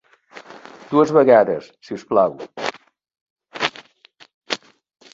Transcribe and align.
Dues 0.93 1.13
vegades, 1.17 1.69
si 1.89 1.99
us 1.99 2.07
plau. 2.15 2.35